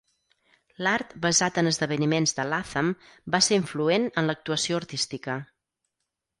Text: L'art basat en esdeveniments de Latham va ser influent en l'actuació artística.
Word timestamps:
L'art 0.87 1.13
basat 1.25 1.59
en 1.63 1.69
esdeveniments 1.73 2.33
de 2.39 2.47
Latham 2.55 2.91
va 3.37 3.43
ser 3.51 3.61
influent 3.63 4.11
en 4.23 4.31
l'actuació 4.33 4.83
artística. 4.85 5.41